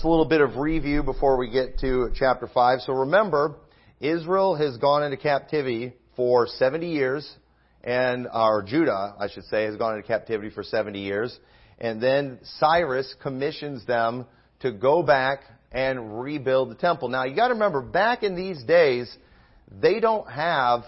[0.00, 2.80] Just a little bit of review before we get to chapter 5.
[2.86, 3.56] So remember,
[4.00, 7.30] Israel has gone into captivity for 70 years,
[7.84, 11.38] and, or Judah, I should say, has gone into captivity for 70 years.
[11.78, 14.24] And then Cyrus commissions them
[14.60, 15.40] to go back
[15.70, 17.08] and rebuild the temple.
[17.08, 19.14] Now you gotta remember, back in these days,
[19.70, 20.84] they don't have,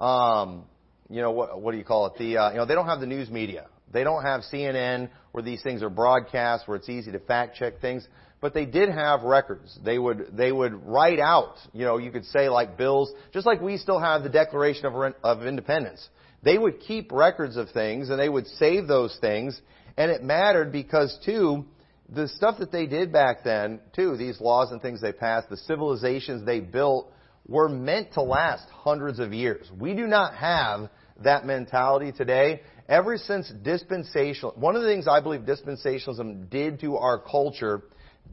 [0.00, 0.64] um,
[1.10, 2.14] you know, what, what do you call it?
[2.18, 3.66] The, uh, you know, they don't have the news media.
[3.92, 7.82] They don't have CNN where these things are broadcast, where it's easy to fact check
[7.82, 8.08] things.
[8.46, 9.76] But they did have records.
[9.84, 13.60] They would, they would write out, you know, you could say like bills, just like
[13.60, 16.08] we still have the Declaration of, of Independence.
[16.44, 19.60] They would keep records of things and they would save those things.
[19.96, 21.64] And it mattered because too,
[22.08, 25.56] the stuff that they did back then, too, these laws and things they passed, the
[25.56, 27.12] civilizations they built,
[27.48, 29.68] were meant to last hundreds of years.
[29.76, 30.88] We do not have
[31.24, 32.60] that mentality today.
[32.88, 37.82] Ever since dispensational, one of the things I believe dispensationalism did to our culture,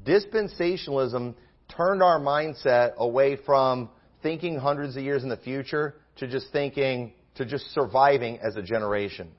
[0.05, 1.35] dispensationalism
[1.75, 3.89] turned our mindset away from
[4.21, 8.61] thinking hundreds of years in the future to just thinking, to just surviving as a
[8.61, 9.31] generation.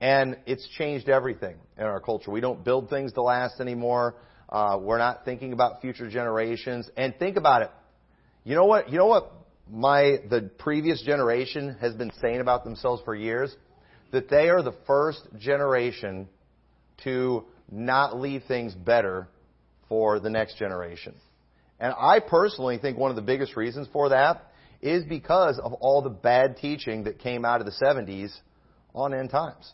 [0.00, 2.30] And it's changed everything in our culture.
[2.30, 4.14] We don't build things to last anymore.
[4.48, 6.88] Uh, we're not thinking about future generations.
[6.96, 7.70] And think about it.
[8.44, 8.90] You know what?
[8.90, 9.32] You know what
[9.70, 13.54] my the previous generation has been saying about themselves for years
[14.12, 16.28] that they are the first generation
[17.04, 19.28] to not leave things better
[19.88, 21.14] for the next generation.
[21.80, 24.42] And I personally think one of the biggest reasons for that
[24.80, 28.36] is because of all the bad teaching that came out of the 70s
[28.94, 29.72] on end times.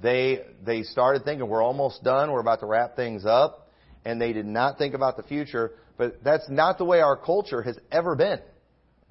[0.00, 3.68] They, they started thinking we're almost done, we're about to wrap things up,
[4.04, 7.62] and they did not think about the future, but that's not the way our culture
[7.62, 8.40] has ever been.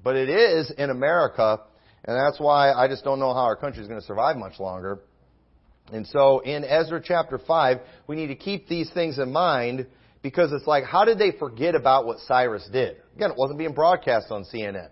[0.03, 1.61] But it is in America,
[2.03, 4.59] and that's why I just don't know how our country is going to survive much
[4.59, 4.99] longer.
[5.91, 9.85] And so in Ezra chapter 5, we need to keep these things in mind
[10.21, 12.97] because it's like, how did they forget about what Cyrus did?
[13.15, 14.89] Again, it wasn't being broadcast on CNN.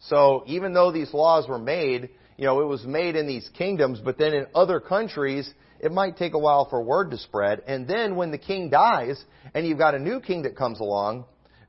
[0.00, 4.00] So even though these laws were made, you know, it was made in these kingdoms,
[4.04, 7.62] but then in other countries, it might take a while for word to spread.
[7.66, 9.22] And then when the king dies
[9.54, 11.24] and you've got a new king that comes along,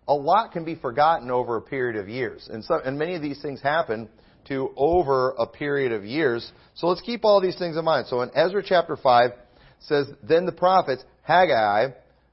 [0.07, 2.47] a lot can be forgotten over a period of years.
[2.51, 4.07] And so, and many of these things happen
[4.47, 6.49] to over a period of years.
[6.75, 8.07] So let's keep all these things in mind.
[8.07, 9.31] So in Ezra chapter 5
[9.79, 11.89] says, Then the prophets, Haggai,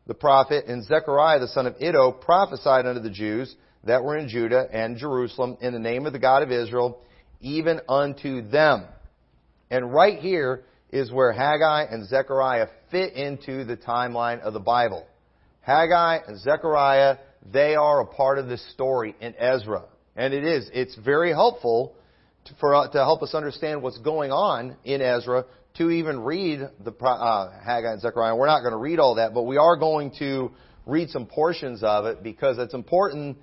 [0.07, 3.55] the prophet, and Zechariah the son of Iddo prophesied unto the Jews
[3.85, 7.01] that were in Judah and Jerusalem in the name of the God of Israel,
[7.41, 8.85] even unto them.
[9.71, 15.07] And right here is where Haggai and Zechariah fit into the timeline of the Bible.
[15.63, 17.17] Haggai and Zechariah
[17.53, 19.85] they are a part of this story in Ezra.
[20.17, 20.71] And it is.
[20.73, 21.95] It's very helpful
[22.47, 25.45] to, for, to help us understand what's going on in Ezra
[25.77, 28.37] to even read the uh, Haggai and Zechariah.
[28.37, 30.53] We're not going to read all that, but we are going to
[30.87, 33.39] read some portions of it because it's important.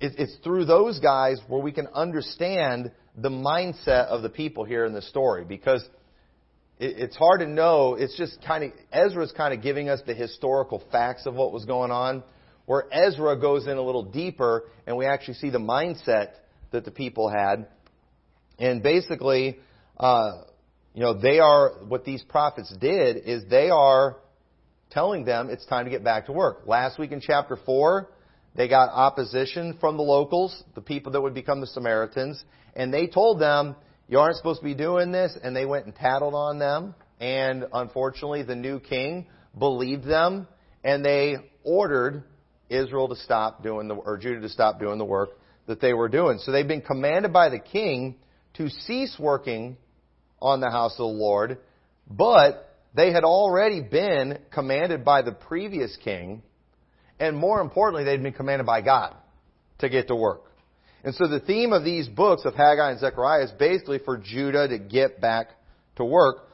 [0.00, 4.92] It's through those guys where we can understand the mindset of the people here in
[4.92, 5.84] the story because
[6.78, 7.94] it's hard to know.
[7.94, 11.64] It's just kind of, Ezra's kind of giving us the historical facts of what was
[11.64, 12.22] going on
[12.68, 16.32] where Ezra goes in a little deeper and we actually see the mindset
[16.70, 17.66] that the people had.
[18.58, 19.58] And basically,
[19.96, 20.42] uh,
[20.98, 24.16] you know, they are, what these prophets did is they are
[24.90, 26.62] telling them it's time to get back to work.
[26.66, 28.10] Last week in chapter 4,
[28.56, 32.42] they got opposition from the locals, the people that would become the Samaritans,
[32.74, 33.76] and they told them,
[34.08, 36.96] you aren't supposed to be doing this, and they went and tattled on them.
[37.20, 40.48] And unfortunately, the new king believed them,
[40.82, 42.24] and they ordered
[42.68, 45.28] Israel to stop doing the, or Judah to stop doing the work
[45.68, 46.40] that they were doing.
[46.40, 48.16] So they've been commanded by the king
[48.54, 49.76] to cease working
[50.40, 51.58] on the house of the Lord,
[52.10, 56.42] but they had already been commanded by the previous king,
[57.20, 59.14] and more importantly, they'd been commanded by God
[59.78, 60.42] to get to work.
[61.04, 64.68] And so the theme of these books of Haggai and Zechariah is basically for Judah
[64.68, 65.50] to get back
[65.96, 66.48] to work.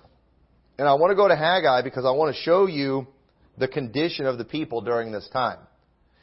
[0.78, 3.06] And I want to go to Haggai because I want to show you
[3.56, 5.59] the condition of the people during this time.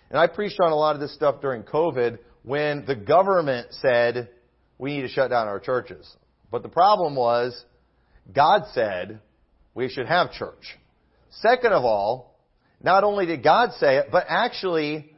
[0.09, 4.29] And I preached on a lot of this stuff during COVID when the government said
[4.77, 6.15] we need to shut down our churches.
[6.51, 7.63] But the problem was
[8.33, 9.21] God said
[9.73, 10.77] we should have church.
[11.29, 12.37] Second of all,
[12.83, 15.11] not only did God say it, but actually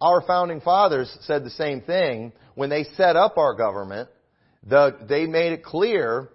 [0.00, 4.08] our founding fathers said the same thing when they set up our government.
[4.66, 6.28] The, they made it clear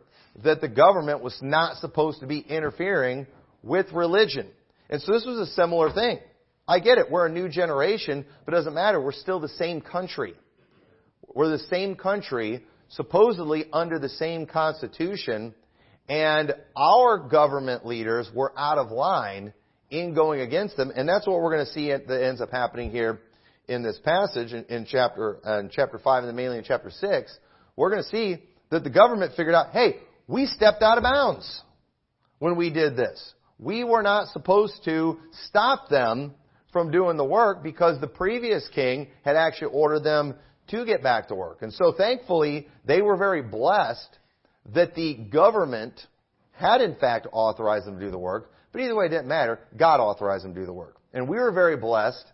[0.44, 3.26] that the government was not supposed to be interfering
[3.64, 4.48] with religion.
[4.90, 6.20] And so this was a similar thing.
[6.68, 7.10] I get it.
[7.10, 9.00] We're a new generation, but it doesn't matter.
[9.00, 10.34] We're still the same country.
[11.34, 15.54] We're the same country, supposedly under the same constitution,
[16.08, 19.54] and our government leaders were out of line
[19.90, 20.92] in going against them.
[20.96, 23.22] And that's what we're going to see that ends up happening here
[23.68, 26.92] in this passage in, in chapter uh, in chapter five and then mainly in chapter
[26.92, 27.38] six.
[27.76, 29.98] We're going to see that the government figured out, hey,
[30.28, 31.62] we stepped out of bounds
[32.40, 33.34] when we did this.
[33.58, 36.34] We were not supposed to stop them
[36.72, 40.36] from doing the work because the previous king had actually ordered them
[40.68, 41.62] to get back to work.
[41.62, 44.18] And so thankfully, they were very blessed
[44.74, 46.00] that the government
[46.52, 48.52] had in fact authorized them to do the work.
[48.72, 49.60] But either way, it didn't matter.
[49.78, 50.98] God authorized them to do the work.
[51.14, 52.26] And we were very blessed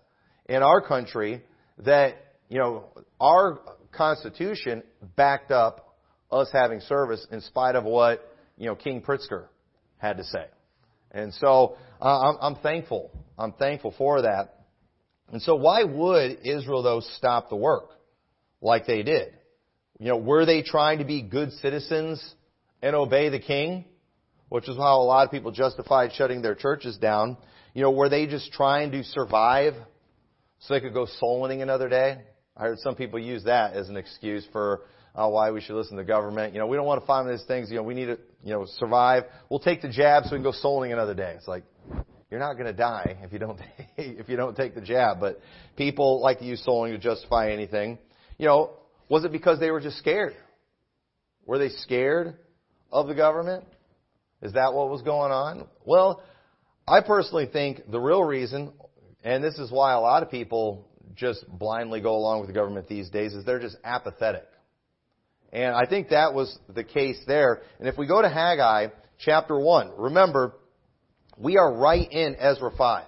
[0.47, 1.43] in our country
[1.79, 2.15] that,
[2.49, 2.85] you know,
[3.19, 3.59] our
[3.91, 4.83] Constitution
[5.15, 5.95] backed up
[6.31, 8.27] us having service in spite of what,
[8.57, 9.45] you know, King Pritzker
[9.97, 10.45] had to say.
[11.11, 13.11] And so uh, I'm, I'm thankful.
[13.37, 14.65] I'm thankful for that.
[15.31, 17.89] And so why would Israel though stop the work
[18.61, 19.33] like they did?
[19.99, 22.23] You know, were they trying to be good citizens
[22.81, 23.85] and obey the king?
[24.49, 27.37] Which is how a lot of people justified shutting their churches down.
[27.73, 29.73] You know, were they just trying to survive
[30.59, 32.21] so they could go soul winning another day?
[32.57, 34.81] I heard some people use that as an excuse for
[35.15, 36.53] uh, why we should listen to the government.
[36.53, 37.69] You know, we don't want to find these things.
[37.69, 39.23] You know, we need to, you know, survive.
[39.49, 41.33] We'll take the jab so we can go souling another day.
[41.37, 41.63] It's like,
[42.29, 43.59] you're not going to die if you don't,
[43.97, 45.19] if you don't take the jab.
[45.19, 45.39] But
[45.77, 47.99] people like to use souling to justify anything.
[48.41, 48.71] You know,
[49.07, 50.33] was it because they were just scared?
[51.45, 52.37] Were they scared
[52.91, 53.65] of the government?
[54.41, 55.67] Is that what was going on?
[55.85, 56.23] Well,
[56.87, 58.73] I personally think the real reason,
[59.23, 62.87] and this is why a lot of people just blindly go along with the government
[62.87, 64.47] these days, is they're just apathetic.
[65.53, 67.61] And I think that was the case there.
[67.77, 68.87] And if we go to Haggai
[69.19, 70.55] chapter 1, remember,
[71.37, 73.05] we are right in Ezra 5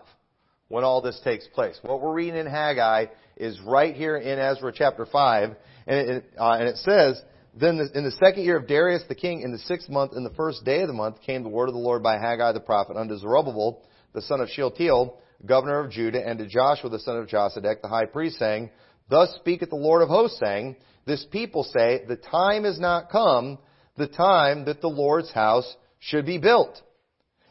[0.67, 1.79] when all this takes place.
[1.81, 3.07] What we're reading in Haggai
[3.43, 5.49] is right here in Ezra chapter 5.
[5.85, 7.21] And it, uh, and it says,
[7.59, 10.23] Then the, in the second year of Darius the king, in the sixth month, in
[10.23, 12.59] the first day of the month, came the word of the Lord by Haggai the
[12.59, 17.17] prophet unto Zerubbabel, the son of Shealtiel, governor of Judah, and to Joshua the son
[17.17, 18.69] of Josedech, the high priest, saying,
[19.09, 23.57] Thus speaketh the Lord of hosts, saying, this people say, the time is not come,
[23.97, 26.81] the time that the Lord's house should be built.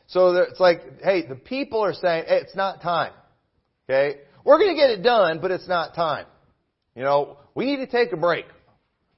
[0.09, 3.13] So it's like, hey, the people are saying, hey, it's not time.
[3.89, 4.21] Okay?
[4.45, 6.27] We're going to get it done, but it's not time.
[6.95, 8.47] You know, we need to take a break.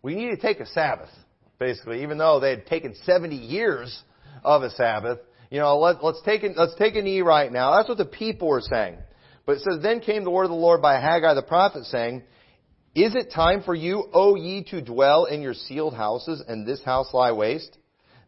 [0.02, 1.10] We need to take a Sabbath,
[1.58, 4.02] basically, even though they had taken 70 years
[4.44, 5.18] of a Sabbath.
[5.50, 7.76] You know, let, us take a, let's take a knee right now.
[7.76, 8.98] That's what the people were saying.
[9.46, 12.22] But it says, then came the word of the Lord by Haggai the prophet saying,
[12.94, 16.82] is it time for you, O ye, to dwell in your sealed houses, and this
[16.84, 17.76] house lie waste?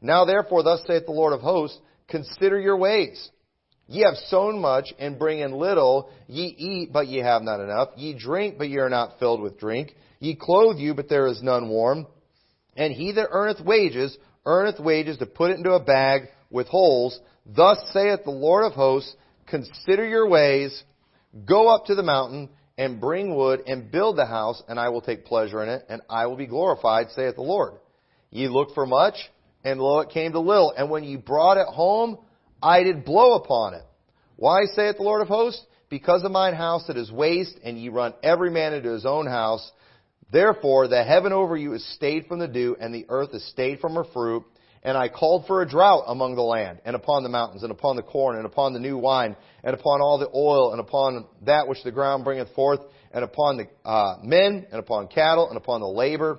[0.00, 1.78] Now therefore, thus saith the Lord of hosts,
[2.08, 3.30] consider your ways.
[3.88, 6.10] Ye have sown much, and bring in little.
[6.26, 7.90] Ye eat, but ye have not enough.
[7.96, 9.94] Ye drink, but ye are not filled with drink.
[10.18, 12.06] Ye clothe you, but there is none warm.
[12.76, 17.18] And he that earneth wages, earneth wages to put it into a bag with holes.
[17.44, 19.14] Thus saith the Lord of hosts,
[19.46, 20.82] consider your ways,
[21.46, 22.48] go up to the mountain,
[22.78, 26.02] and bring wood and build the house, and I will take pleasure in it, and
[26.10, 27.74] I will be glorified, saith the Lord.
[28.30, 29.14] Ye looked for much,
[29.64, 30.74] and lo, it came to little.
[30.76, 32.18] And when ye brought it home,
[32.62, 33.82] I did blow upon it.
[34.36, 35.64] Why, saith the Lord of hosts?
[35.88, 39.26] Because of mine house that is waste, and ye run every man into his own
[39.26, 39.70] house.
[40.32, 43.78] Therefore, the heaven over you is stayed from the dew, and the earth is stayed
[43.78, 44.44] from her fruit.
[44.82, 47.96] And I called for a drought among the land, and upon the mountains, and upon
[47.96, 51.68] the corn, and upon the new wine, and upon all the oil, and upon that
[51.68, 52.80] which the ground bringeth forth,
[53.12, 56.38] and upon the uh, men, and upon cattle, and upon the labor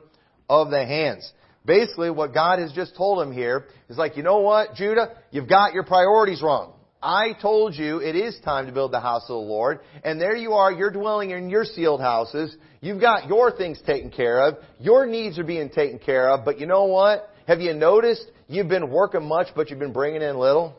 [0.50, 1.32] of the hands.
[1.68, 5.18] Basically, what God has just told him here is like, you know what, Judah?
[5.32, 6.74] You've got your priorities wrong.
[7.04, 10.36] I told you it is time to build the house of the Lord, and there
[10.36, 12.56] you are, you're dwelling in your sealed houses.
[12.82, 14.56] You've got your things taken care of.
[14.80, 17.30] Your needs are being taken care of, but you know what?
[17.48, 20.74] Have you noticed you've been working much, but you've been bringing in little?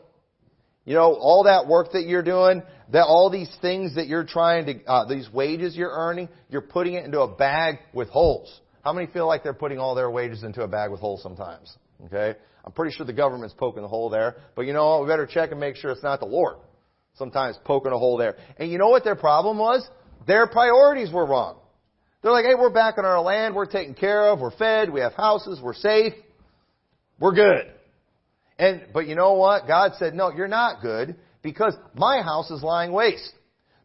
[0.85, 4.65] You know, all that work that you're doing, that all these things that you're trying
[4.65, 8.59] to, uh, these wages you're earning, you're putting it into a bag with holes.
[8.89, 11.77] How many feel like they're putting all their wages into a bag with holes sometimes?
[12.07, 12.33] Okay?
[12.65, 14.37] I'm pretty sure the government's poking the hole there.
[14.55, 15.01] But you know what?
[15.03, 16.55] We better check and make sure it's not the Lord.
[17.13, 18.35] Sometimes poking a hole there.
[18.57, 19.87] And you know what their problem was?
[20.25, 21.59] Their priorities were wrong.
[22.23, 23.53] They're like, hey, we're back on our land.
[23.53, 24.39] We're taken care of.
[24.39, 24.91] We're fed.
[24.91, 25.59] We have houses.
[25.61, 26.13] We're safe.
[27.19, 27.71] We're good.
[28.57, 29.67] And, but you know what?
[29.67, 33.33] God said, no, you're not good because my house is lying waste.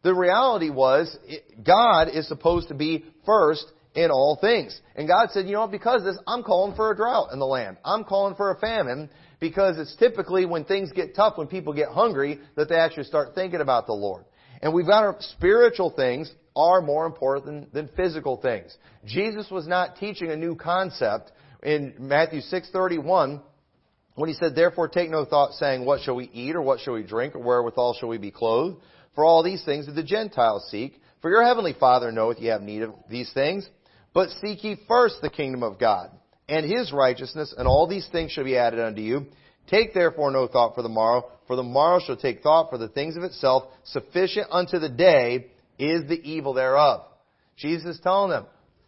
[0.01, 1.15] The reality was,
[1.63, 4.79] God is supposed to be first in all things.
[4.95, 7.45] And God said, you know because of this, I'm calling for a drought in the
[7.45, 7.77] land.
[7.83, 9.09] I'm calling for a famine
[9.39, 13.35] because it's typically when things get tough, when people get hungry, that they actually start
[13.35, 14.25] thinking about the Lord.
[14.61, 18.75] And we've got our spiritual things are more important than, physical things.
[19.05, 21.31] Jesus was not teaching a new concept
[21.63, 23.41] in Matthew 6:31
[24.15, 26.93] when he said, Therefore take no thought saying, What shall we eat, or what shall
[26.93, 28.77] we drink, or wherewithal shall we be clothed?
[29.13, 31.01] For all these things do the Gentiles seek.
[31.21, 33.67] For your heavenly Father knoweth ye have need of these things.
[34.15, 36.09] But seek ye first the kingdom of God,
[36.47, 39.25] and his righteousness, and all these things shall be added unto you.
[39.67, 42.87] Take therefore no thought for the morrow, for the morrow shall take thought for the
[42.87, 43.65] things of itself.
[43.83, 47.01] Sufficient unto the day is the evil thereof.
[47.57, 48.45] Jesus is telling them,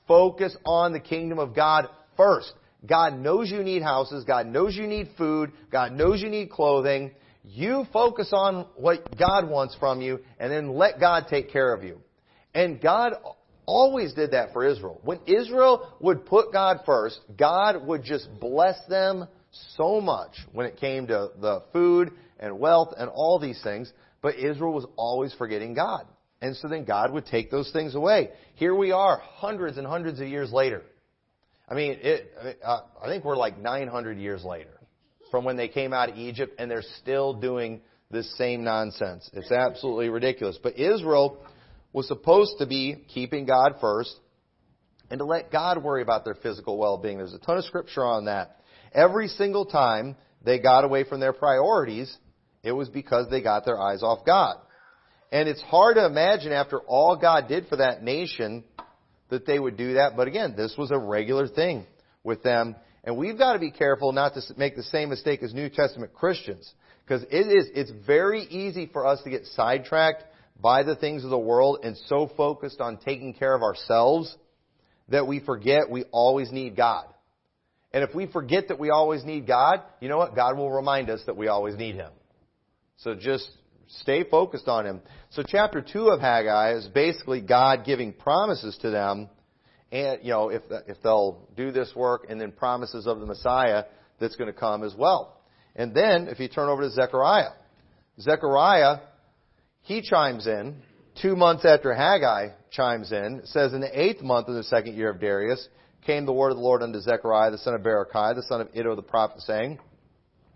[0.07, 2.53] focus on the kingdom of God first.
[2.86, 4.24] God knows you need houses.
[4.24, 5.51] God knows you need food.
[5.72, 7.12] God knows you need clothing.
[7.43, 11.84] You focus on what God wants from you and then let God take care of
[11.84, 12.00] you.
[12.53, 13.13] And God
[13.67, 15.00] always did that for Israel.
[15.03, 19.27] When Israel would put God first, God would just bless them
[19.75, 23.91] so much when it came to the food and wealth and all these things.
[24.21, 26.07] But Israel was always forgetting God.
[26.41, 28.29] And so then God would take those things away.
[28.55, 30.83] Here we are, hundreds and hundreds of years later.
[31.69, 32.31] I mean, it,
[32.63, 34.77] uh, I think we're like 900 years later
[35.29, 39.29] from when they came out of Egypt, and they're still doing this same nonsense.
[39.33, 40.57] It's absolutely ridiculous.
[40.62, 41.38] But Israel
[41.97, 44.15] was supposed to be keeping God first
[45.09, 47.17] and to let God worry about their physical well-being.
[47.17, 48.57] There's a ton of scripture on that.
[48.93, 52.15] Every single time they got away from their priorities,
[52.61, 54.57] it was because they got their eyes off God.
[55.31, 58.63] And it's hard to imagine after all God did for that nation
[59.29, 60.15] that they would do that.
[60.15, 61.83] But again, this was a regular thing
[62.23, 62.75] with them.
[63.05, 66.13] And we've got to be careful not to make the same mistake as New Testament
[66.13, 66.71] Christians.
[67.03, 70.25] Because it is, it's very easy for us to get sidetracked
[70.59, 74.35] by the things of the world and so focused on taking care of ourselves
[75.09, 77.05] that we forget we always need God.
[77.93, 80.35] And if we forget that we always need God, you know what?
[80.35, 82.11] God will remind us that we always need Him.
[82.97, 83.49] So just
[84.01, 85.01] stay focused on Him.
[85.29, 89.29] So chapter 2 of Haggai is basically God giving promises to them,
[89.91, 93.85] and, you know, if, if they'll do this work, and then promises of the Messiah
[94.19, 95.39] that's going to come as well.
[95.75, 97.51] And then, if you turn over to Zechariah,
[98.19, 98.97] Zechariah,
[99.88, 100.82] he chimes in,
[101.22, 105.10] two months after Haggai chimes in, says, In the eighth month of the second year
[105.10, 105.65] of Darius
[106.06, 108.67] came the word of the Lord unto Zechariah, the son of Berechiah, the son of
[108.75, 109.79] Iddo the prophet, saying,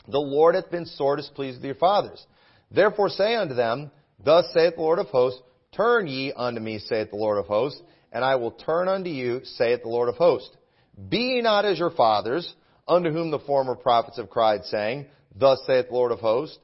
[0.10, 2.26] The Lord hath been sore displeased with your fathers
[2.72, 3.90] Therefore say unto them,
[4.24, 5.42] Thus saith the Lord of hosts,
[5.74, 9.42] Turn ye unto me, saith the Lord of hosts, and I will turn unto you,
[9.44, 10.56] saith the Lord of hosts.
[11.10, 12.54] Be ye not as your fathers,
[12.86, 16.60] unto whom the former prophets have cried, saying, Thus saith the Lord of hosts,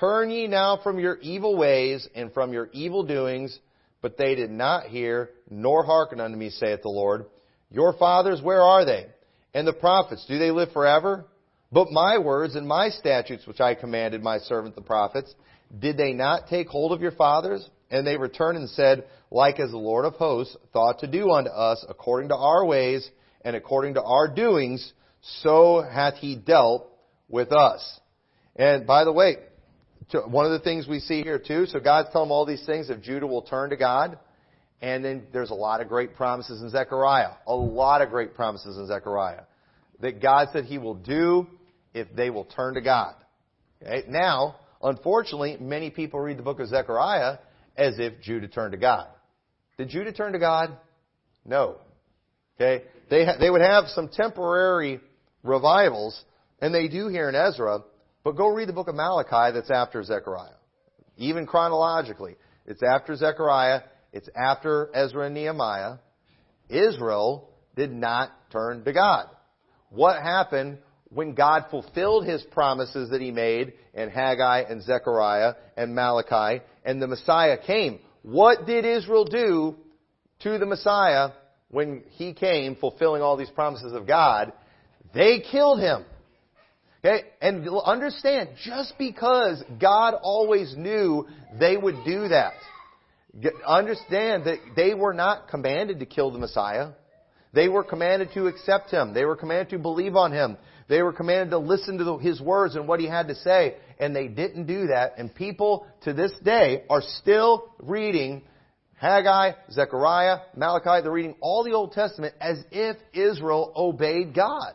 [0.00, 3.58] Turn ye now from your evil ways and from your evil doings,
[4.02, 7.26] but they did not hear, nor hearken unto me, saith the Lord.
[7.70, 9.06] Your fathers, where are they?
[9.54, 11.24] And the prophets, do they live forever?
[11.72, 15.34] But my words and my statutes, which I commanded my servant the prophets,
[15.78, 17.68] did they not take hold of your fathers?
[17.90, 21.50] And they returned and said, Like as the Lord of hosts thought to do unto
[21.50, 23.08] us, according to our ways
[23.42, 24.92] and according to our doings,
[25.42, 26.88] so hath he dealt
[27.28, 28.00] with us.
[28.54, 29.36] And by the way,
[30.12, 32.90] one of the things we see here too, so God's telling them all these things
[32.90, 34.18] if Judah will turn to God.
[34.80, 37.32] And then there's a lot of great promises in Zechariah.
[37.46, 39.42] A lot of great promises in Zechariah.
[40.00, 41.46] That God said He will do
[41.94, 43.14] if they will turn to God.
[43.82, 44.04] Okay?
[44.08, 47.38] Now, unfortunately, many people read the book of Zechariah
[47.76, 49.08] as if Judah turned to God.
[49.78, 50.76] Did Judah turn to God?
[51.44, 51.76] No.
[52.56, 52.84] Okay?
[53.08, 55.00] They, ha- they would have some temporary
[55.42, 56.22] revivals,
[56.60, 57.80] and they do here in Ezra,
[58.26, 60.56] but go read the book of Malachi that's after Zechariah.
[61.16, 62.34] Even chronologically.
[62.66, 65.98] It's after Zechariah, it's after Ezra and Nehemiah.
[66.68, 69.28] Israel did not turn to God.
[69.90, 70.78] What happened
[71.08, 77.00] when God fulfilled his promises that he made in Haggai and Zechariah and Malachi and
[77.00, 78.00] the Messiah came.
[78.22, 79.76] What did Israel do
[80.40, 81.30] to the Messiah
[81.70, 84.52] when he came fulfilling all these promises of God?
[85.14, 86.04] They killed him.
[87.06, 87.24] Okay?
[87.40, 91.26] And understand, just because God always knew
[91.58, 92.54] they would do that,
[93.66, 96.90] understand that they were not commanded to kill the Messiah.
[97.52, 99.14] They were commanded to accept him.
[99.14, 100.56] They were commanded to believe on him.
[100.88, 103.76] They were commanded to listen to the, his words and what he had to say,
[103.98, 105.14] and they didn't do that.
[105.16, 108.42] And people to this day are still reading
[108.94, 111.02] Haggai, Zechariah, Malachi.
[111.02, 114.74] They're reading all the Old Testament as if Israel obeyed God.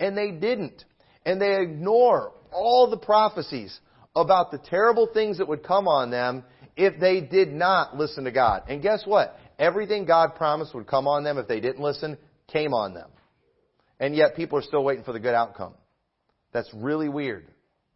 [0.00, 0.84] And they didn't.
[1.26, 3.78] And they ignore all the prophecies
[4.14, 6.44] about the terrible things that would come on them
[6.76, 8.62] if they did not listen to God.
[8.68, 9.38] And guess what?
[9.58, 12.16] Everything God promised would come on them if they didn't listen,
[12.48, 13.10] came on them.
[13.98, 15.74] And yet people are still waiting for the good outcome.
[16.52, 17.48] That's really weird.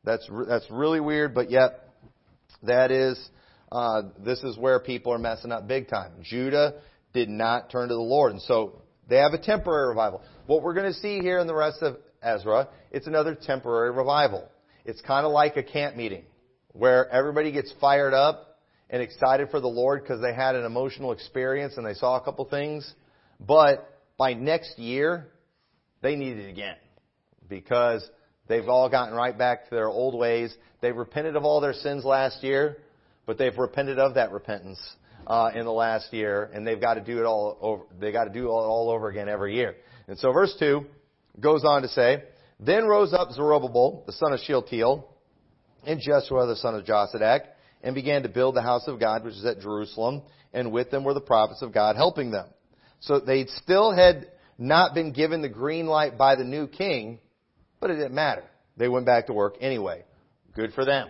[0.04, 1.88] That's, that's really weird, but yet
[2.62, 3.18] that is,
[3.70, 6.12] uh, this is where people are messing up big time.
[6.22, 6.80] Judah
[7.12, 8.32] did not turn to the Lord.
[8.32, 10.22] And so they have a temporary revival.
[10.46, 14.48] What we're going to see here in the rest of Ezra, it's another temporary revival.
[14.84, 16.24] It's kind of like a camp meeting
[16.72, 18.58] where everybody gets fired up
[18.88, 22.24] and excited for the Lord because they had an emotional experience and they saw a
[22.24, 22.92] couple things.
[23.38, 23.86] But
[24.18, 25.28] by next year,
[26.02, 26.76] they need it again
[27.48, 28.08] because
[28.48, 30.54] they've all gotten right back to their old ways.
[30.80, 32.78] They've repented of all their sins last year,
[33.26, 34.78] but they've repented of that repentance
[35.26, 37.84] uh, in the last year, and they've got to do it all over.
[38.00, 39.76] They got to do it all over again every year.
[40.08, 40.86] And so, verse two
[41.40, 42.22] goes on to say,
[42.58, 45.06] "Then rose up Zerubbabel, the son of Shealtiel,
[45.84, 47.46] and Jeshua, the son of Jozadak,
[47.82, 51.04] and began to build the house of God, which is at Jerusalem, and with them
[51.04, 52.48] were the prophets of God helping them."
[53.00, 54.26] So they still had
[54.58, 57.18] not been given the green light by the new king,
[57.80, 58.44] but it didn't matter.
[58.76, 60.04] They went back to work anyway.
[60.54, 61.08] Good for them.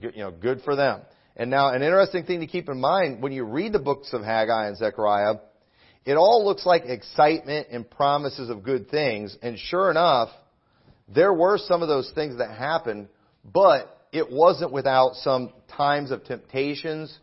[0.00, 1.00] Good, you know, good for them.
[1.34, 4.22] And now, an interesting thing to keep in mind when you read the books of
[4.22, 5.36] Haggai and Zechariah,
[6.08, 9.36] it all looks like excitement and promises of good things.
[9.42, 10.30] And sure enough,
[11.06, 13.08] there were some of those things that happened,
[13.44, 17.16] but it wasn't without some times of temptations,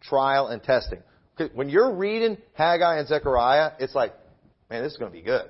[0.00, 1.00] trial, and testing.
[1.54, 4.14] When you're reading Haggai and Zechariah, it's like,
[4.70, 5.48] man, this is going to be good.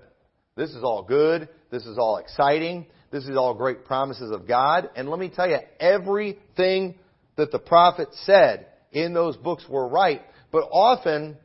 [0.56, 1.49] This is all good.
[1.70, 2.87] This is all exciting.
[3.12, 4.90] This is all great promises of God.
[4.97, 6.97] And let me tell you, everything
[7.37, 10.23] that the prophet said in those books were right.
[10.50, 11.37] But often,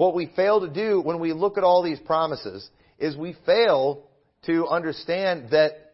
[0.00, 2.66] what we fail to do when we look at all these promises
[2.98, 4.08] is we fail
[4.46, 5.92] to understand that,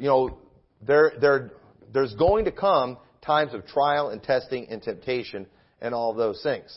[0.00, 0.38] you know,
[0.84, 1.52] there, there,
[1.94, 5.46] there's going to come times of trial and testing and temptation
[5.80, 6.76] and all those things.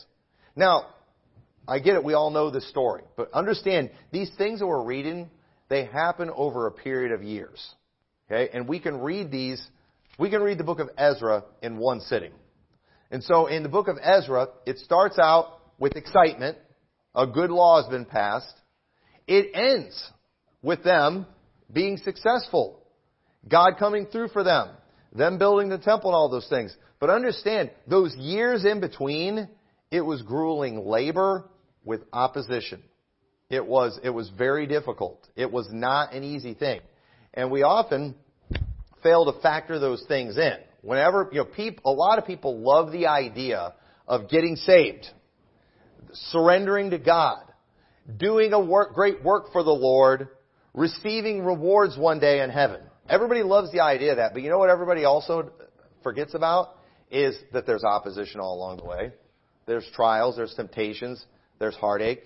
[0.54, 0.94] Now,
[1.66, 2.04] I get it.
[2.04, 3.02] We all know this story.
[3.16, 5.28] But understand, these things that we're reading,
[5.68, 7.68] they happen over a period of years.
[8.30, 8.48] Okay?
[8.56, 9.60] And we can read these,
[10.20, 12.30] we can read the book of Ezra in one sitting.
[13.10, 16.56] And so in the book of Ezra, it starts out with excitement.
[17.16, 18.54] A good law has been passed.
[19.26, 20.10] It ends
[20.62, 21.26] with them
[21.72, 22.80] being successful.
[23.48, 24.68] God coming through for them.
[25.12, 26.76] Them building the temple and all those things.
[27.00, 29.48] But understand, those years in between,
[29.90, 31.46] it was grueling labor
[31.84, 32.82] with opposition.
[33.48, 35.26] It was, it was very difficult.
[35.34, 36.80] It was not an easy thing.
[37.34, 38.14] And we often
[39.02, 40.56] fail to factor those things in.
[40.82, 43.74] Whenever, you know, people, a lot of people love the idea
[44.06, 45.06] of getting saved,
[46.12, 47.42] surrendering to God,
[48.16, 50.28] doing a work, great work for the Lord,
[50.74, 52.80] receiving rewards one day in heaven.
[53.08, 55.50] Everybody loves the idea of that, but you know what everybody also
[56.02, 56.76] forgets about?
[57.10, 59.12] Is that there's opposition all along the way.
[59.66, 61.24] There's trials, there's temptations,
[61.58, 62.22] there's heartache.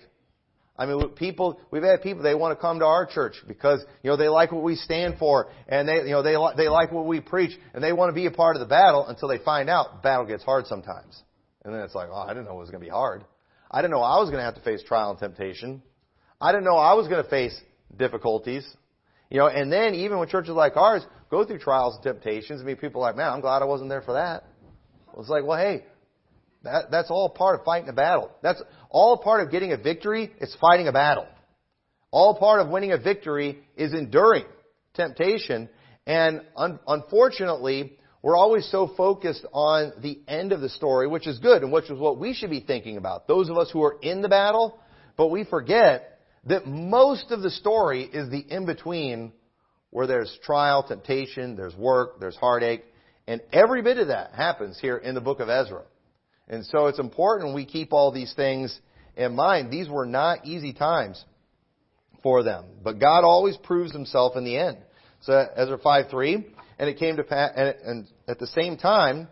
[0.77, 4.09] I mean, people, we've had people, they want to come to our church because, you
[4.09, 7.05] know, they like what we stand for and they, you know, they, they like what
[7.05, 9.69] we preach and they want to be a part of the battle until they find
[9.69, 11.21] out battle gets hard sometimes.
[11.63, 13.23] And then it's like, oh, I didn't know it was going to be hard.
[13.75, 15.83] I didn't know I was going to have to face trial and temptation.
[16.39, 17.53] I didn't know I was going to face
[17.97, 18.65] difficulties.
[19.29, 22.63] You know, and then even when churches like ours go through trials and temptations, I
[22.63, 24.45] mean, people are like, man, I'm glad I wasn't there for that.
[25.19, 25.83] It's like, well, hey,
[26.63, 28.31] that, that's all part of fighting a battle.
[28.41, 30.31] That's all part of getting a victory.
[30.39, 31.27] It's fighting a battle.
[32.11, 34.45] All part of winning a victory is enduring
[34.93, 35.67] temptation.
[36.07, 41.37] And un- unfortunately, we're always so focused on the end of the story, which is
[41.37, 43.27] good and which is what we should be thinking about.
[43.27, 44.79] Those of us who are in the battle,
[45.15, 49.31] but we forget that most of the story is the in between
[49.91, 52.83] where there's trial, temptation, there's work, there's heartache,
[53.27, 55.83] and every bit of that happens here in the book of Ezra.
[56.47, 58.75] And so it's important we keep all these things
[59.15, 59.69] in mind.
[59.69, 61.23] These were not easy times
[62.23, 64.77] for them, but God always proves himself in the end.
[65.21, 69.27] So Ezra 5:3, and it came to pass, and, at the same time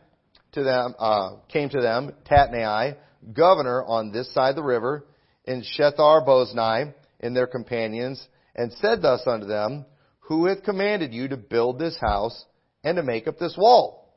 [0.53, 2.97] to them uh, came to them Tatnai,
[3.33, 5.05] governor on this side the river,
[5.45, 8.25] and Shethar Boznai and their companions,
[8.55, 9.85] and said thus unto them,
[10.21, 12.45] Who hath commanded you to build this house
[12.83, 14.13] and to make up this wall?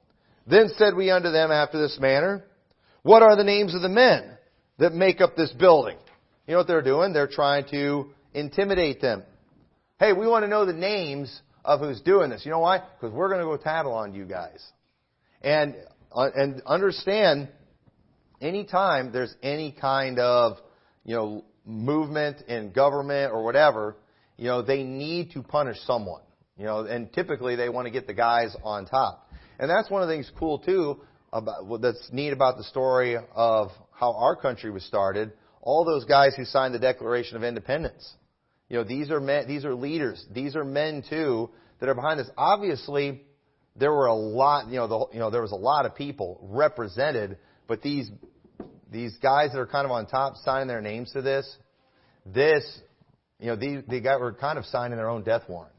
[0.46, 2.44] Then said we unto them after this manner,
[3.02, 4.36] what are the names of the men
[4.78, 5.96] that make up this building?
[6.46, 7.12] You know what they're doing?
[7.12, 9.22] They're trying to intimidate them.
[9.98, 12.44] Hey, we want to know the names of who's doing this.
[12.44, 12.78] You know why?
[12.78, 14.64] Because we're going to go tattle on you guys.
[15.42, 15.74] And,
[16.12, 17.48] uh, and understand,
[18.40, 20.58] anytime there's any kind of,
[21.04, 23.96] you know, movement in government or whatever,
[24.36, 26.22] you know, they need to punish someone.
[26.56, 29.30] You know, and typically they want to get the guys on top.
[29.58, 31.00] And that's one of the things cool too
[31.32, 35.32] about, that's neat about the story of how our country was started.
[35.60, 38.14] All those guys who signed the Declaration of Independence.
[38.68, 40.24] You know, these are men, these are leaders.
[40.32, 41.50] These are men too
[41.80, 42.28] that are behind this.
[42.36, 43.22] Obviously,
[43.76, 46.40] there were a lot, you know, the, you know, there was a lot of people
[46.42, 48.10] represented, but these,
[48.90, 51.46] these guys that are kind of on top signing their names to this,
[52.24, 52.80] this,
[53.38, 55.72] you know, these, they got, were kind of signing their own death warrant.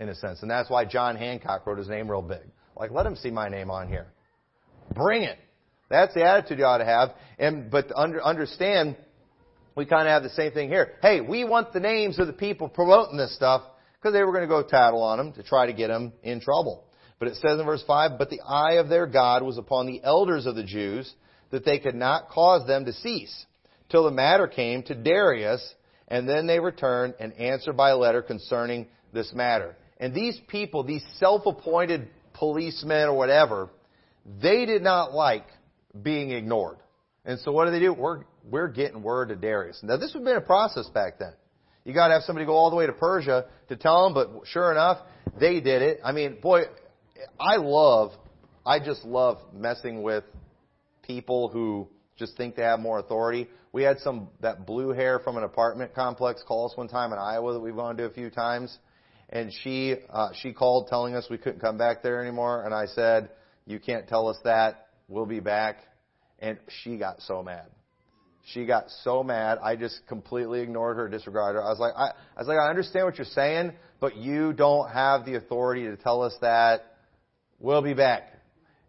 [0.00, 0.40] in a sense.
[0.42, 2.40] And that's why John Hancock wrote his name real big.
[2.74, 4.06] Like, let him see my name on here.
[4.94, 5.38] Bring it.
[5.90, 7.10] That's the attitude you ought to have.
[7.38, 8.96] And, but under, understand,
[9.80, 10.92] we kind of have the same thing here.
[11.00, 13.62] Hey, we want the names of the people promoting this stuff
[13.94, 16.38] because they were going to go tattle on them to try to get them in
[16.38, 16.84] trouble.
[17.18, 20.02] But it says in verse 5, But the eye of their God was upon the
[20.04, 21.10] elders of the Jews,
[21.50, 23.46] that they could not cause them to cease,
[23.88, 25.74] till the matter came to Darius,
[26.08, 29.76] and then they returned and answered by letter concerning this matter.
[29.98, 33.70] And these people, these self-appointed policemen or whatever,
[34.42, 35.46] they did not like
[36.02, 36.76] being ignored.
[37.24, 37.94] And so what do they do?
[37.94, 39.80] We're, we're getting word to Darius.
[39.82, 41.32] Now this would have been a process back then.
[41.84, 44.70] You gotta have somebody go all the way to Persia to tell them, but sure
[44.70, 44.98] enough,
[45.38, 46.00] they did it.
[46.04, 46.62] I mean, boy,
[47.38, 48.12] I love,
[48.66, 50.24] I just love messing with
[51.02, 53.48] people who just think they have more authority.
[53.72, 57.18] We had some, that blue hair from an apartment complex call us one time in
[57.18, 58.76] Iowa that we've gone to a few times.
[59.30, 62.64] And she, uh, she called telling us we couldn't come back there anymore.
[62.64, 63.30] And I said,
[63.64, 64.88] you can't tell us that.
[65.08, 65.76] We'll be back.
[66.40, 67.66] And she got so mad.
[68.52, 69.58] She got so mad.
[69.62, 71.64] I just completely ignored her, disregarded her.
[71.64, 74.90] I was like, I, I was like, I understand what you're saying, but you don't
[74.90, 76.90] have the authority to tell us that
[77.60, 78.32] We'll be back.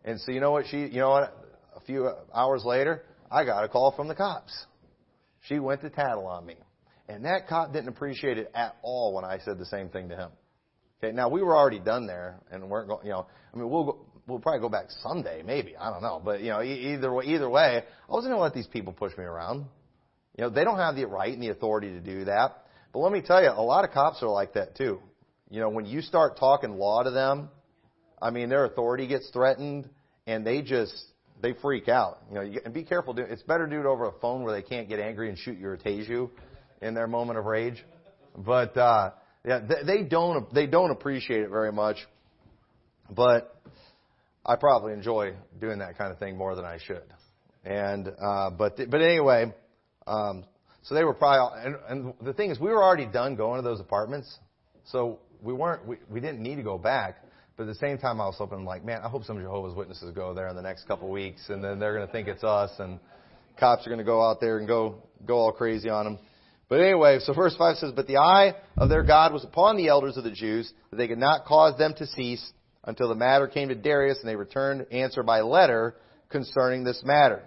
[0.05, 1.37] And so you know what she, you know what?
[1.75, 4.53] A few hours later, I got a call from the cops.
[5.47, 6.55] She went to tattle on me.
[7.09, 10.15] And that cop didn't appreciate it at all when I said the same thing to
[10.15, 10.29] him.
[11.03, 13.83] Okay, now we were already done there and weren't going, you know, I mean, we'll
[13.83, 15.75] go, we'll probably go back Sunday, maybe.
[15.77, 16.21] I don't know.
[16.23, 19.15] But, you know, either way, either way, I wasn't going to let these people push
[19.17, 19.65] me around.
[20.37, 22.63] You know, they don't have the right and the authority to do that.
[22.93, 24.99] But let me tell you, a lot of cops are like that too.
[25.49, 27.49] You know, when you start talking law to them,
[28.21, 29.89] I mean, their authority gets threatened,
[30.25, 30.95] and they just
[31.41, 32.19] they freak out.
[32.29, 33.15] You know, you, and be careful.
[33.17, 35.57] It's better to do it over a phone where they can't get angry and shoot
[35.57, 36.29] you or tase you
[36.81, 37.83] in their moment of rage.
[38.37, 39.11] But uh,
[39.45, 41.97] yeah, they, they don't they don't appreciate it very much.
[43.09, 43.59] But
[44.45, 47.03] I probably enjoy doing that kind of thing more than I should.
[47.63, 49.53] And uh, but but anyway,
[50.07, 50.45] um,
[50.83, 53.67] so they were probably and, and the thing is we were already done going to
[53.67, 54.39] those apartments,
[54.85, 57.17] so we weren't we, we didn't need to go back.
[57.57, 60.11] But at the same time, I was hoping, like, man, I hope some Jehovah's Witnesses
[60.15, 62.43] go there in the next couple of weeks, and then they're going to think it's
[62.43, 62.97] us, and
[63.59, 66.19] cops are going to go out there and go go all crazy on them.
[66.69, 69.89] But anyway, so verse 5 says, But the eye of their God was upon the
[69.89, 72.51] elders of the Jews, that they could not cause them to cease
[72.83, 75.95] until the matter came to Darius, and they returned answer by letter
[76.29, 77.43] concerning this matter.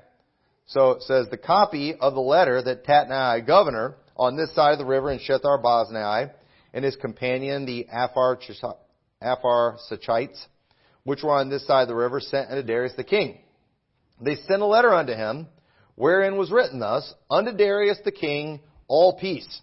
[0.66, 4.79] So it says, The copy of the letter that Tatnai, governor, on this side of
[4.79, 6.31] the river in Shethar Boznai,
[6.73, 8.38] and his companion, the Aphar
[9.23, 10.44] Apharsachites,
[11.05, 13.38] which were on this side of the river, sent unto Darius the king.
[14.20, 15.49] They sent a letter unto him,
[15.97, 19.61] wherein was written thus, Unto Darius the king, all peace.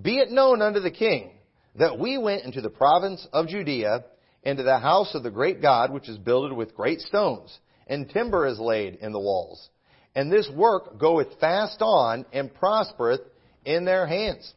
[0.00, 1.32] Be it known unto the king,
[1.76, 4.04] that we went into the province of Judea,
[4.46, 8.46] into the house of the great God, which is builded with great stones, and timber
[8.46, 9.68] is laid in the walls.
[10.14, 13.22] And this work goeth fast on, and prospereth
[13.64, 14.54] in their hands.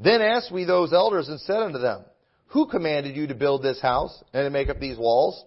[0.00, 2.04] Then asked we those elders, and said unto them,
[2.46, 5.44] who commanded you to build this house and to make up these walls?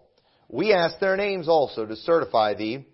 [0.48, 2.86] We asked their names also to certify thee,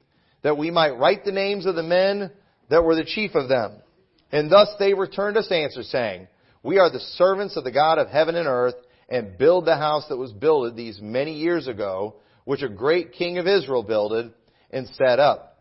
[0.43, 2.31] that we might write the names of the men
[2.69, 3.73] that were the chief of them.
[4.31, 6.27] And thus they returned us answer, saying,
[6.63, 8.75] We are the servants of the God of heaven and earth,
[9.09, 13.37] and build the house that was builded these many years ago, which a great king
[13.37, 14.33] of Israel builded
[14.71, 15.57] and set up.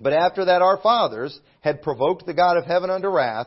[0.00, 3.46] But after that our fathers had provoked the God of heaven unto wrath,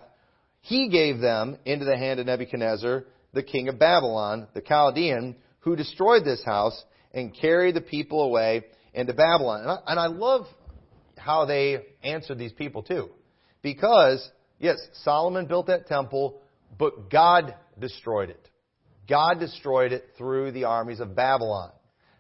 [0.62, 5.76] he gave them into the hand of Nebuchadnezzar, the king of Babylon, the Chaldean, who
[5.76, 6.82] destroyed this house
[7.14, 9.62] and carried the people away into Babylon.
[9.62, 10.46] And I, and I love
[11.18, 13.10] how they answered these people too.
[13.62, 14.28] Because,
[14.60, 16.40] yes, Solomon built that temple,
[16.78, 18.50] but God destroyed it.
[19.08, 21.72] God destroyed it through the armies of Babylon.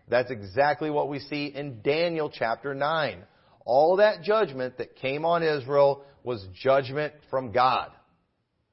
[0.07, 3.23] That's exactly what we see in Daniel chapter 9.
[3.65, 7.91] All that judgment that came on Israel was judgment from God.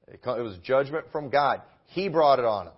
[0.09, 1.63] It was judgment from God.
[1.87, 2.73] He brought it on him.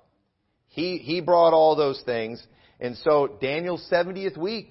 [0.69, 2.45] He, he brought all those things.
[2.81, 4.71] And so Daniel's 70th week,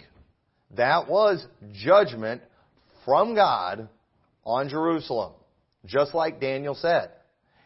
[0.75, 2.41] that was judgment
[3.05, 3.89] from God
[4.45, 5.33] on Jerusalem.
[5.85, 7.09] Just like Daniel said.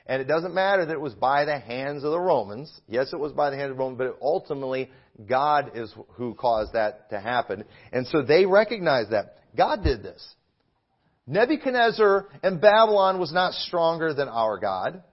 [0.07, 2.71] And it doesn't matter that it was by the hands of the Romans.
[2.87, 4.89] Yes, it was by the hands of the Romans, but ultimately
[5.27, 7.65] God is who caused that to happen.
[7.91, 9.37] And so they recognized that.
[9.55, 10.25] God did this.
[11.27, 15.03] Nebuchadnezzar and Babylon was not stronger than our God.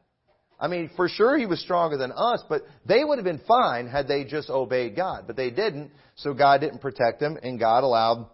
[0.61, 3.89] I mean, for sure he was stronger than us, but they would have been fine
[3.89, 5.25] had they just obeyed God.
[5.27, 8.29] But they didn't, so God didn't protect them, and God allowed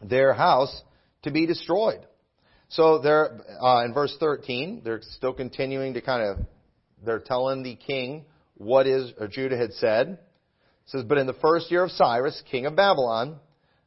[0.00, 0.82] their house
[1.24, 2.06] to be destroyed.
[2.72, 6.46] So they're uh, in verse 13, they're still continuing to kind of
[7.04, 10.08] they're telling the king what is or Judah had said.
[10.08, 10.18] It
[10.86, 13.36] says, But in the first year of Cyrus, king of Babylon,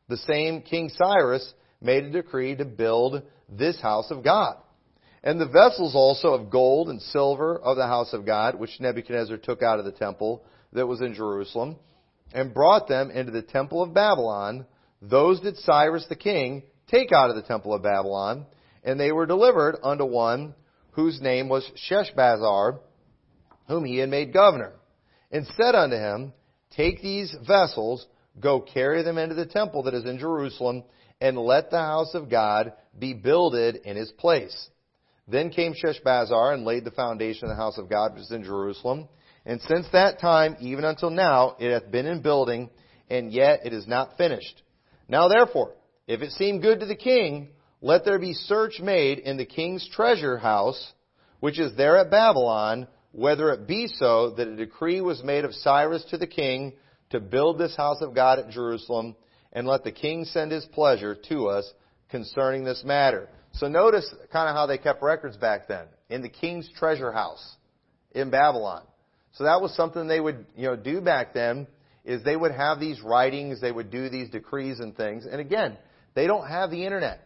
[0.08, 4.58] the same King Cyrus made a decree to build this house of God.
[5.24, 9.38] And the vessels also of gold and silver of the house of God, which Nebuchadnezzar
[9.38, 10.44] took out of the temple
[10.74, 11.78] that was in Jerusalem,
[12.34, 14.68] and brought them into the temple of Babylon,
[15.02, 18.46] those did Cyrus the king take out of the temple of Babylon,
[18.86, 20.54] and they were delivered unto one
[20.92, 22.80] whose name was Sheshbazzar,
[23.68, 24.74] whom he had made governor,
[25.32, 26.32] and said unto him,
[26.78, 28.06] Take these vessels,
[28.40, 30.84] go carry them into the temple that is in Jerusalem,
[31.20, 34.70] and let the house of God be builded in his place.
[35.28, 38.44] Then came Sheshbazzar and laid the foundation of the house of God which is in
[38.44, 39.08] Jerusalem.
[39.46, 42.70] And since that time, even until now, it hath been in building,
[43.10, 44.62] and yet it is not finished.
[45.08, 45.74] Now therefore,
[46.08, 47.50] if it seem good to the king,
[47.86, 50.94] let there be search made in the king's treasure house,
[51.40, 55.54] which is there at Babylon, whether it be so that a decree was made of
[55.54, 56.74] Cyrus to the king
[57.12, 59.16] to build this house of God at Jerusalem,
[59.54, 61.72] and let the king send his pleasure to us
[62.10, 63.30] concerning this matter.
[63.54, 65.86] So notice kind of how they kept records back then.
[66.10, 67.56] In the king's treasure house
[68.16, 68.82] in Babylon.
[69.34, 71.68] So that was something they would, you know, do back then
[72.04, 75.28] is they would have these writings, they would do these decrees and things.
[75.32, 75.78] And again,
[76.16, 77.22] they don't have the internet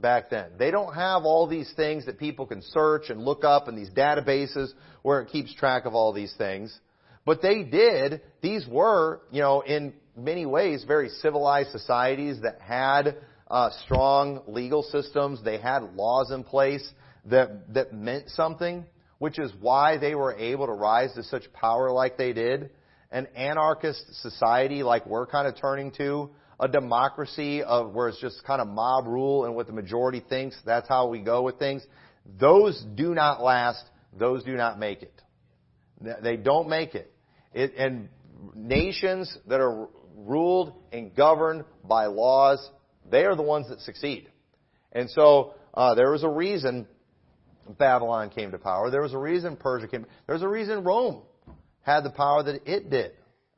[0.00, 0.52] back then.
[0.58, 3.90] They don't have all these things that people can search and look up and these
[3.90, 4.70] databases
[5.02, 6.78] where it keeps track of all these things.
[7.24, 8.20] But they did.
[8.40, 13.16] These were, you know, in many ways very civilized societies that had
[13.50, 15.42] uh, strong legal systems.
[15.44, 16.86] They had laws in place
[17.26, 18.84] that that meant something,
[19.18, 22.70] which is why they were able to rise to such power like they did.
[23.10, 26.30] An anarchist society like we're kind of turning to,
[26.62, 30.56] a democracy of where it's just kind of mob rule and what the majority thinks,
[30.64, 31.84] that's how we go with things.
[32.38, 33.84] Those do not last.
[34.18, 35.20] Those do not make it.
[36.22, 37.12] They don't make it.
[37.52, 38.08] it and
[38.54, 42.70] nations that are ruled and governed by laws
[43.10, 44.28] they are the ones that succeed.
[44.92, 46.86] And so uh, there was a reason
[47.78, 48.90] Babylon came to power.
[48.90, 50.06] There was a reason Persia came.
[50.26, 51.22] There was a reason Rome
[51.82, 53.12] had the power that it did.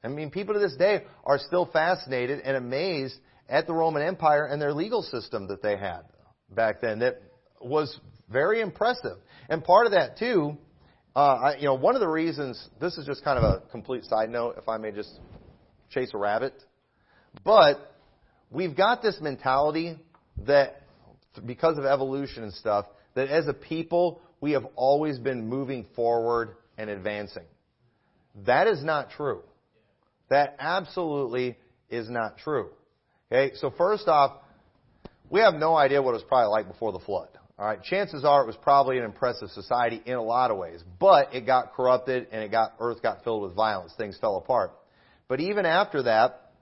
[0.04, 4.46] I mean, people to this day are still fascinated and amazed at the Roman Empire
[4.46, 6.02] and their legal system that they had
[6.50, 6.98] back then.
[6.98, 7.22] That
[7.60, 7.98] was
[8.30, 9.16] very impressive.
[9.48, 10.58] And part of that too,
[11.16, 12.68] uh, I, you know, one of the reasons.
[12.80, 15.10] This is just kind of a complete side note, if I may just
[15.90, 16.54] chase a rabbit.
[17.44, 17.94] But
[18.50, 19.96] we've got this mentality
[20.46, 20.82] that
[21.46, 26.56] because of evolution and stuff, that as a people, we have always been moving forward
[26.76, 27.44] and advancing.
[28.46, 29.42] That is not true.
[30.30, 31.56] That absolutely
[31.90, 32.70] is not true.
[33.30, 34.40] Okay, so first off,
[35.30, 37.28] we have no idea what it was probably like before the flood.
[37.58, 40.82] All right, chances are it was probably an impressive society in a lot of ways,
[40.98, 43.92] but it got corrupted and it got earth got filled with violence.
[43.96, 44.72] Things fell apart.
[45.28, 46.52] But even after that,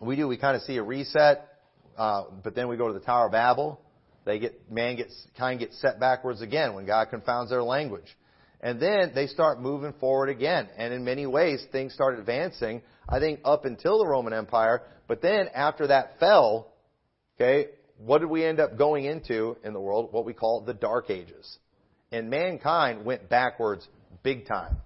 [0.00, 1.48] we do, we kind of see a reset,
[1.96, 3.80] uh, but then we go to the Tower of Babel.
[4.24, 8.16] They get, man gets, kind of gets set backwards again when God confounds their language.
[8.60, 10.68] And then they start moving forward again.
[10.76, 14.82] And in many ways, things start advancing, I think, up until the Roman Empire.
[15.08, 16.72] But then after that fell,
[17.36, 20.12] okay, what did we end up going into in the world?
[20.12, 21.58] What we call the Dark Ages.
[22.10, 23.86] And mankind went backwards
[24.22, 24.76] big time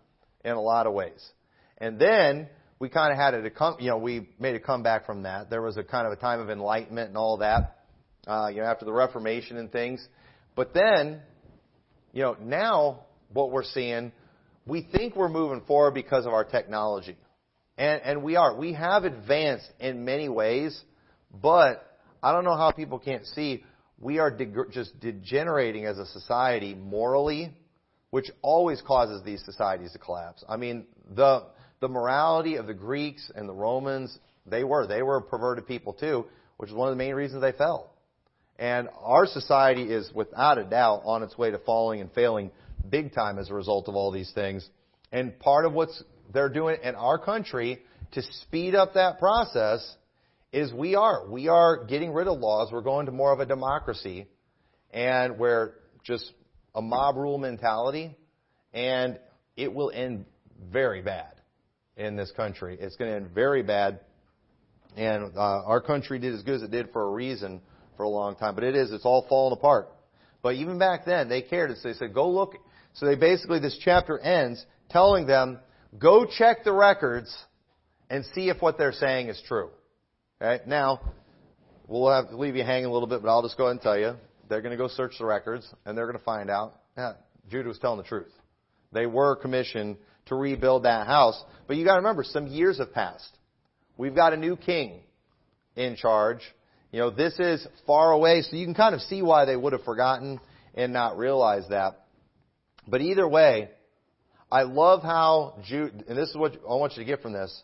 [0.44, 1.24] in a lot of ways.
[1.78, 2.48] And then
[2.78, 3.50] we kind of had a
[3.80, 5.50] you know, we made a comeback from that.
[5.50, 7.78] There was a kind of a time of enlightenment and all that,
[8.26, 10.06] uh, you know, after the Reformation and things.
[10.54, 11.20] But then,
[12.12, 14.12] you know, now what we're seeing,
[14.66, 17.16] we think we're moving forward because of our technology.
[17.78, 18.54] And, and we are.
[18.56, 20.80] We have advanced in many ways,
[21.42, 21.84] but
[22.22, 23.64] I don't know how people can't see
[23.98, 27.52] we are de- just degenerating as a society morally,
[28.10, 30.44] which always causes these societies to collapse.
[30.48, 31.44] I mean, the,
[31.80, 34.86] the morality of the Greeks and the Romans, they were.
[34.86, 36.26] They were perverted people too,
[36.58, 37.92] which is one of the main reasons they fell.
[38.58, 42.50] And our society is without a doubt on its way to falling and failing
[42.88, 44.68] big time as a result of all these things.
[45.12, 45.90] And part of what
[46.32, 49.96] they're doing in our country to speed up that process
[50.52, 51.28] is we are.
[51.28, 52.70] We are getting rid of laws.
[52.72, 54.26] We're going to more of a democracy
[54.90, 56.32] and where just
[56.74, 58.16] a mob rule mentality
[58.72, 59.18] and
[59.56, 60.26] it will end
[60.70, 61.32] very bad
[61.96, 62.76] in this country.
[62.80, 64.00] It's going to end very bad.
[64.96, 67.60] And uh, our country did as good as it did for a reason
[67.96, 68.54] for a long time.
[68.54, 69.88] But it is, it's all falling apart.
[70.42, 71.76] But even back then, they cared.
[71.76, 72.54] So they said, go look.
[72.94, 75.58] So they basically, this chapter ends telling them,
[75.98, 77.34] go check the records
[78.10, 79.70] and see if what they're saying is true.
[80.40, 80.62] Okay?
[80.66, 81.00] Now,
[81.88, 83.82] we'll have to leave you hanging a little bit, but I'll just go ahead and
[83.82, 84.14] tell you.
[84.48, 87.14] They're going to go search the records, and they're going to find out, yeah,
[87.50, 88.30] Judah was telling the truth.
[88.92, 91.42] They were commissioned to rebuild that house.
[91.66, 93.36] But you got to remember, some years have passed.
[93.96, 95.00] We've got a new king
[95.74, 96.40] in charge.
[96.92, 99.72] You know, this is far away, so you can kind of see why they would
[99.72, 100.40] have forgotten
[100.74, 102.06] and not realized that.
[102.86, 103.70] But either way,
[104.50, 107.62] I love how Jude, and this is what I want you to get from this.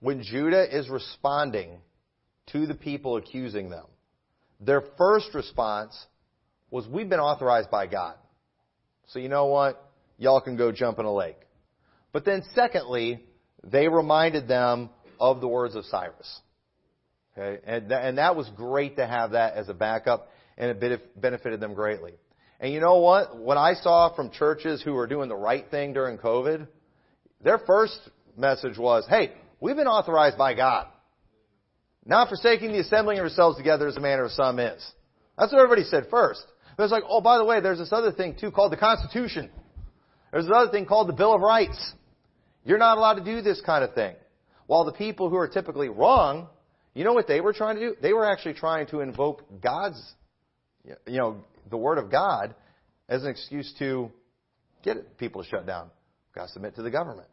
[0.00, 1.78] When Judah is responding
[2.52, 3.86] to the people accusing them,
[4.60, 5.96] their first response
[6.70, 8.14] was, We've been authorized by God.
[9.08, 9.82] So you know what?
[10.18, 11.38] Y'all can go jump in a lake.
[12.12, 13.22] But then secondly,
[13.62, 16.40] they reminded them of the words of Cyrus.
[17.36, 17.60] Okay?
[17.64, 21.60] And, th- and that was great to have that as a backup, and it benefited
[21.60, 22.14] them greatly.
[22.60, 23.36] And you know what?
[23.38, 26.66] What I saw from churches who were doing the right thing during COVID,
[27.42, 27.98] their first
[28.36, 30.86] message was, hey, we've been authorized by God.
[32.04, 34.84] Not forsaking the assembling of yourselves together as a manner of some is.
[35.36, 36.44] That's what everybody said first.
[36.78, 39.50] It's like, oh, by the way, there's this other thing too called the Constitution.
[40.32, 41.92] There's another thing called the Bill of Rights.
[42.64, 44.14] You're not allowed to do this kind of thing.
[44.66, 46.48] While the people who are typically wrong,
[46.94, 47.96] you know what they were trying to do?
[48.00, 50.00] They were actually trying to invoke God's,
[50.84, 52.54] you know, the Word of God
[53.08, 54.10] as an excuse to
[54.82, 55.90] get people to shut down.
[56.34, 57.28] Got to submit to the government.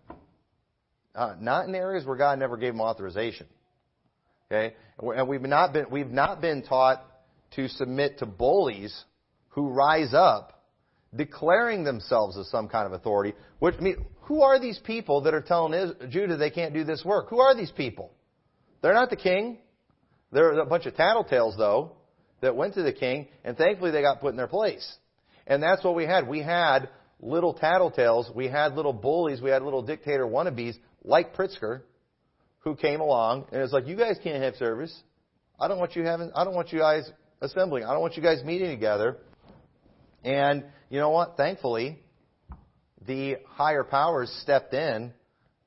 [1.14, 3.48] Uh, not in areas where God never gave them authorization.
[4.52, 4.76] Okay?
[5.00, 7.06] And we've not been, we've not been taught
[7.56, 8.94] to submit to bullies
[9.50, 10.64] who rise up
[11.16, 13.34] declaring themselves as some kind of authority.
[13.60, 17.04] Which, I mean, who are these people that are telling Judah they can't do this
[17.06, 17.30] work?
[17.30, 18.12] Who are these people?
[18.82, 19.60] They're not the king.
[20.32, 21.94] They're a bunch of tattletales, though,
[22.46, 24.98] that went to the king, and thankfully they got put in their place.
[25.48, 26.28] And that's what we had.
[26.28, 28.34] We had little tattletales.
[28.34, 29.42] We had little bullies.
[29.42, 31.82] We had little dictator wannabes like Pritzker
[32.60, 34.96] who came along and it's like, you guys can't have service.
[35.60, 37.10] I don't want you having, I don't want you guys
[37.42, 37.84] assembling.
[37.84, 39.18] I don't want you guys meeting together.
[40.24, 41.38] And you know what?
[41.38, 42.00] Thankfully,
[43.06, 45.14] the higher powers stepped in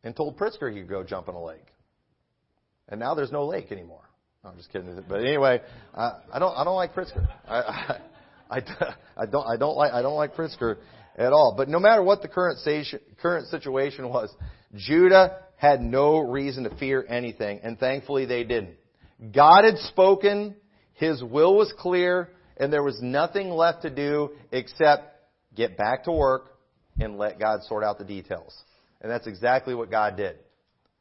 [0.02, 1.66] and told Pritzker he could go jump in a lake.
[2.88, 4.07] And now there's no lake anymore.
[4.44, 5.02] No, I'm just kidding.
[5.08, 5.60] But anyway,
[5.94, 7.26] I, I don't I don't like Pritzker.
[7.46, 7.98] I,
[8.50, 8.60] I,
[9.16, 10.76] I, don't I don't like I don't like Pritzker
[11.16, 11.54] at all.
[11.56, 12.58] But no matter what the current
[13.20, 14.32] current situation was,
[14.74, 18.76] Judah had no reason to fear anything, and thankfully they didn't.
[19.32, 20.54] God had spoken,
[20.94, 25.16] His will was clear, and there was nothing left to do except
[25.56, 26.50] get back to work
[27.00, 28.56] and let God sort out the details.
[29.00, 30.36] And that's exactly what God did.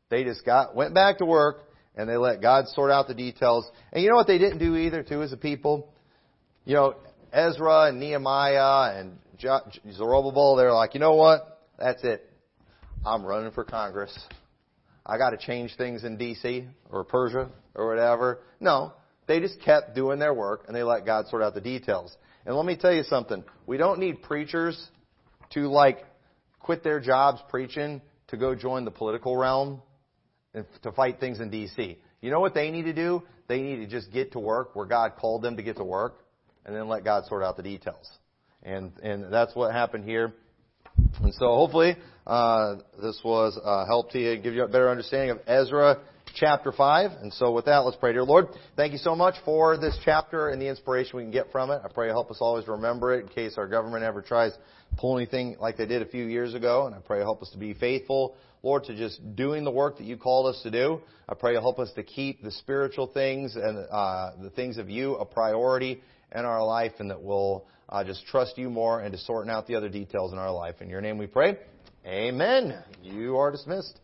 [0.10, 1.67] They just got went back to work
[1.98, 3.70] and they let God sort out the details.
[3.92, 5.92] And you know what they didn't do either too as a people?
[6.64, 6.96] You know,
[7.34, 11.62] Ezra and Nehemiah and Zerubbabel, they're like, you know what?
[11.78, 12.30] That's it.
[13.06, 14.18] I'm running for Congress.
[15.06, 16.68] I got to change things in D.C.
[16.90, 18.40] or Persia or whatever.
[18.60, 18.94] No,
[19.28, 22.16] they just kept doing their work and they let God sort out the details.
[22.46, 23.44] And let me tell you something.
[23.66, 24.90] We don't need preachers
[25.52, 26.06] to like
[26.60, 29.82] quit their jobs preaching to go join the political realm
[30.84, 31.98] to fight things in D.C.
[32.22, 33.24] You know what they need to do?
[33.48, 36.16] They need to just get to work where God called them to get to work
[36.66, 38.10] and then let God sort out the details.
[38.64, 40.34] And, and that's what happened here.
[41.22, 45.30] And so hopefully, uh, this was uh, help to you, give you a better understanding
[45.30, 46.00] of Ezra
[46.36, 47.12] chapter 5.
[47.22, 48.14] And so with that, let's pray.
[48.14, 51.52] Dear Lord, thank you so much for this chapter and the inspiration we can get
[51.52, 51.82] from it.
[51.84, 54.60] I pray you help us always remember it in case our government ever tries to
[54.98, 56.86] pull anything like they did a few years ago.
[56.86, 58.36] And I pray you help us to be faithful,
[58.68, 61.00] Lord, to just doing the work that you called us to do.
[61.30, 64.90] I pray you help us to keep the spiritual things and uh, the things of
[64.90, 66.02] you a priority
[66.36, 69.68] in our life and that we'll uh, just trust you more and to sorting out
[69.68, 70.82] the other details in our life.
[70.82, 71.58] In your name we pray.
[72.06, 72.84] Amen.
[73.02, 74.02] You are dismissed.